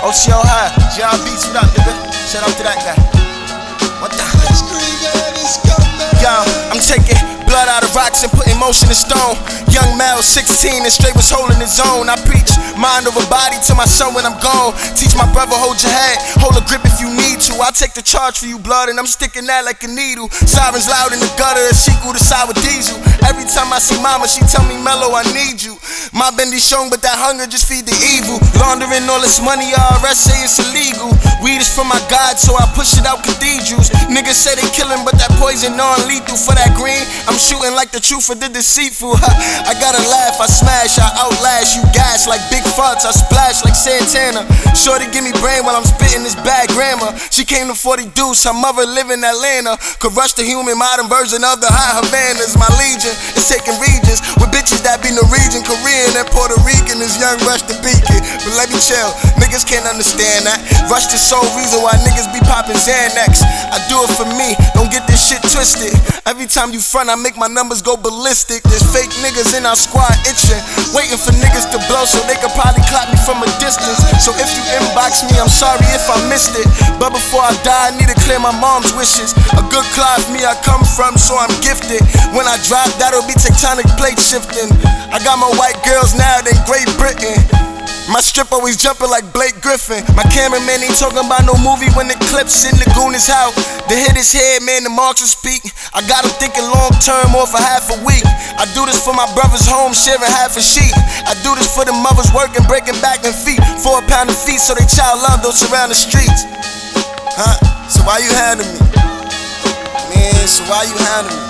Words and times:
Oh, 0.00 0.14
OCO 0.14 0.38
High, 0.46 0.70
John 0.94 1.18
Beats, 1.26 1.50
what 1.50 1.58
up, 1.58 1.66
nigga? 1.74 1.90
Shout 2.30 2.46
out 2.46 2.54
to 2.54 2.62
that 2.62 2.78
guy. 2.86 2.94
What 3.98 4.14
the? 4.14 4.22
Yo, 6.22 6.34
I'm 6.74 6.82
taking 6.82 7.18
blood 7.46 7.70
out 7.70 7.82
of 7.82 7.94
rocks 7.94 8.22
and 8.22 8.30
putting 8.30 8.58
motion 8.58 8.90
in 8.90 8.98
stone. 8.98 9.34
Young 9.70 9.98
Mel, 9.98 10.22
16, 10.22 10.82
and 10.82 10.90
straight 10.90 11.14
was 11.14 11.30
holding 11.30 11.58
his 11.58 11.78
own. 11.78 12.10
I 12.10 12.18
preach 12.26 12.50
mind 12.78 13.06
over 13.06 13.22
body 13.26 13.58
to 13.66 13.74
my 13.74 13.86
son 13.86 14.14
when 14.14 14.26
I'm 14.26 14.38
gone. 14.38 14.74
Teach 14.94 15.14
my 15.18 15.26
brother, 15.34 15.54
hold 15.54 15.82
your 15.82 15.94
head, 15.94 16.18
hold 16.42 16.54
a 16.58 16.64
grip 16.66 16.82
if 16.86 16.98
you 17.02 17.10
need 17.10 17.42
to. 17.50 17.58
I'll 17.62 17.74
take 17.74 17.94
the 17.94 18.02
charge 18.02 18.38
for 18.38 18.46
you, 18.46 18.58
blood, 18.58 18.90
and 18.90 18.98
I'm 18.98 19.06
sticking 19.06 19.46
that 19.46 19.66
like 19.66 19.82
a 19.82 19.90
needle. 19.90 20.30
Sirens 20.30 20.86
loud 20.86 21.14
in 21.14 21.18
the 21.18 21.30
gutter, 21.38 21.62
a 21.62 21.74
sequel 21.74 22.14
to 22.14 22.22
sour 22.22 22.54
diesel. 22.54 22.98
Every 23.28 23.44
time 23.44 23.68
I 23.76 23.78
see 23.78 24.00
mama, 24.00 24.24
she 24.24 24.40
tell 24.48 24.64
me, 24.64 24.80
Mellow, 24.80 25.12
I 25.12 25.20
need 25.36 25.60
you. 25.60 25.76
My 26.16 26.32
bendy 26.32 26.56
strong, 26.56 26.88
but 26.88 27.04
that 27.04 27.20
hunger 27.20 27.44
just 27.44 27.68
feed 27.68 27.84
the 27.84 27.92
evil. 28.16 28.40
Laundering 28.56 29.04
all 29.04 29.20
this 29.20 29.36
money, 29.44 29.68
IRS 29.68 30.16
say 30.16 30.40
it's 30.40 30.56
illegal. 30.56 31.12
Weed 31.44 31.60
is 31.60 31.68
from 31.68 31.92
my 31.92 32.00
God, 32.08 32.40
so 32.40 32.56
I 32.56 32.64
push 32.72 32.96
it 32.96 33.04
out 33.04 33.20
cathedrals. 33.20 33.92
Niggas 34.08 34.40
say 34.40 34.56
they 34.56 34.64
killin', 34.72 35.04
but 35.04 35.20
that 35.20 35.28
poison 35.36 35.76
non-lethal. 35.76 36.40
For 36.40 36.56
that 36.56 36.72
green, 36.72 37.04
I'm 37.28 37.36
shooting 37.36 37.76
like 37.76 37.92
the 37.92 38.00
truth 38.00 38.24
for 38.24 38.32
the 38.32 38.48
deceitful. 38.48 39.12
I 39.68 39.76
gotta 39.76 40.00
laugh, 40.08 40.40
I 40.40 40.48
smash, 40.48 40.96
I 40.96 41.12
outlast 41.20 41.76
you 41.76 41.84
gas 41.92 42.24
like 42.24 42.40
big 42.48 42.64
farts. 42.72 43.04
I 43.04 43.12
splash 43.12 43.60
like 43.60 43.76
Santana. 43.76 44.48
Shorty 44.72 45.04
give 45.12 45.28
me 45.28 45.36
brain 45.44 45.68
while 45.68 45.76
I'm 45.76 45.84
spitting 45.84 46.24
this 46.24 46.38
bad 46.40 46.72
grammar. 46.72 47.12
She 47.28 47.44
came 47.44 47.68
to 47.68 47.76
40 47.76 48.08
Deuce, 48.16 48.48
her 48.48 48.56
mother 48.56 48.88
live 48.88 49.12
in 49.12 49.20
Atlanta. 49.20 49.76
Could 50.00 50.16
rush 50.16 50.32
the 50.32 50.48
human 50.48 50.80
modern 50.80 51.12
version 51.12 51.44
of 51.44 51.60
the 51.60 51.68
high 51.68 52.00
Havanas. 52.00 52.56
My 52.56 52.70
legion 52.80 53.17
is 53.36 53.48
taking 53.48 53.76
regions 53.80 54.20
with 54.38 54.50
bitches 54.54 54.82
that 54.86 55.02
be 55.02 55.10
Norwegian, 55.10 55.62
Korean, 55.64 56.10
and 56.16 56.26
Puerto 56.30 56.56
Rican. 56.62 56.77
Is 56.98 57.14
young 57.14 57.38
rush 57.46 57.62
to 57.70 57.78
beat 57.78 58.02
it. 58.10 58.22
But 58.42 58.58
let 58.58 58.66
me 58.74 58.78
chill, 58.82 59.14
niggas 59.38 59.62
can't 59.62 59.86
understand 59.86 60.50
that. 60.50 60.58
Rush 60.90 61.06
the 61.06 61.14
sole 61.14 61.46
reason 61.54 61.78
why 61.78 61.94
niggas 62.02 62.26
be 62.34 62.42
popping 62.42 62.74
Xanax. 62.74 63.38
I 63.70 63.78
do 63.86 64.02
it 64.02 64.10
for 64.18 64.26
me, 64.34 64.58
don't 64.74 64.90
get 64.90 65.06
this 65.06 65.22
shit 65.22 65.38
twisted. 65.46 65.94
Every 66.26 66.50
time 66.50 66.74
you 66.74 66.82
front, 66.82 67.06
I 67.06 67.14
make 67.14 67.38
my 67.38 67.46
numbers 67.46 67.86
go 67.86 67.94
ballistic. 67.94 68.66
There's 68.66 68.82
fake 68.90 69.14
niggas 69.22 69.54
in 69.54 69.62
our 69.62 69.78
squad 69.78 70.10
itching, 70.26 70.58
waiting 70.90 71.16
for 71.16 71.30
niggas 71.38 71.70
to 71.70 71.78
blow 71.86 72.02
so 72.02 72.18
they 72.26 72.34
could 72.42 72.50
probably 72.58 72.82
clap 72.90 73.06
me 73.14 73.18
from 73.22 73.46
a 73.46 73.48
distance. 73.62 74.02
So 74.18 74.34
if 74.34 74.50
you 74.58 74.62
inbox 74.82 75.22
me, 75.30 75.38
I'm 75.38 75.48
sorry 75.48 75.86
if 75.94 76.02
I 76.10 76.18
missed 76.26 76.58
it. 76.58 76.66
But 76.98 77.14
before 77.14 77.46
I 77.46 77.54
die, 77.62 77.94
I 77.94 77.96
need 77.96 78.10
to 78.10 78.18
clear 78.26 78.42
my 78.42 78.52
mom's 78.58 78.90
wishes. 78.98 79.38
A 79.54 79.62
good 79.70 79.86
cloth 79.94 80.26
me 80.34 80.42
I 80.42 80.58
come 80.66 80.82
from, 80.82 81.14
so 81.14 81.38
I'm 81.38 81.54
gifted. 81.62 82.02
When 82.34 82.50
I 82.50 82.58
drop, 82.66 82.90
that'll 82.98 83.24
be 83.30 83.38
tectonic 83.38 83.86
plate 83.94 84.18
shifting. 84.18 84.68
I 85.08 85.22
got 85.24 85.38
my 85.38 85.48
white 85.56 85.78
girls 85.86 86.12
now, 86.12 86.37
My 88.08 88.24
strip 88.24 88.48
always 88.56 88.80
jumping 88.80 89.12
like 89.12 89.28
Blake 89.36 89.60
Griffin. 89.60 90.00
My 90.16 90.24
cameraman 90.32 90.80
ain't 90.80 90.96
talking 90.96 91.20
about 91.20 91.44
no 91.44 91.52
movie 91.60 91.92
when 91.92 92.08
the 92.08 92.16
clips 92.32 92.64
in 92.64 92.72
the 92.80 92.88
goon 92.96 93.12
is 93.12 93.28
out. 93.28 93.52
The 93.84 94.00
hit 94.00 94.16
is 94.16 94.32
head, 94.32 94.64
man, 94.64 94.88
the 94.88 94.88
marks 94.88 95.20
will 95.20 95.28
speak. 95.28 95.60
I 95.92 96.00
got 96.08 96.24
them 96.24 96.32
thinking 96.40 96.64
long 96.64 96.88
term 97.04 97.36
or 97.36 97.44
for 97.44 97.60
half 97.60 97.92
a 97.92 98.00
week. 98.08 98.24
I 98.56 98.64
do 98.72 98.88
this 98.88 99.04
for 99.04 99.12
my 99.12 99.28
brother's 99.36 99.68
home, 99.68 99.92
sharing 99.92 100.24
half 100.24 100.56
a 100.56 100.64
sheet. 100.64 100.96
I 101.28 101.36
do 101.44 101.52
this 101.60 101.68
for 101.68 101.84
the 101.84 101.92
mothers 101.92 102.32
working, 102.32 102.64
breaking 102.64 102.96
back 103.04 103.28
and 103.28 103.36
feet. 103.36 103.60
Four 103.84 104.00
pound 104.08 104.32
of 104.32 104.38
feet 104.40 104.64
so 104.64 104.72
they 104.72 104.88
child 104.88 105.20
love 105.20 105.44
don't 105.44 105.52
surround 105.52 105.92
the 105.92 105.98
streets. 106.00 106.48
Huh? 107.36 107.60
So 107.92 108.08
why 108.08 108.24
you 108.24 108.32
handling 108.32 108.72
me? 108.72 108.80
Man, 110.16 110.48
so 110.48 110.64
why 110.64 110.88
you 110.88 110.96
handling 110.96 111.36
me? 111.36 111.48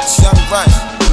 It's 0.00 0.16
young 0.24 0.40
Rice. 0.48 1.03